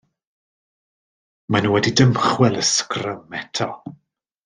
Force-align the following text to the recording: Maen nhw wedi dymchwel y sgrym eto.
Maen 1.49 1.63
nhw 1.67 1.71
wedi 1.77 1.91
dymchwel 2.01 2.61
y 2.65 2.67
sgrym 2.73 3.29
eto. 3.45 3.69